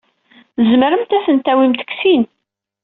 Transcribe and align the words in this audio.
Tzemremt 0.55 1.11
ad 1.17 1.23
ten-tawimt 1.25 1.79
deg 1.83 1.89
sin. 2.01 2.23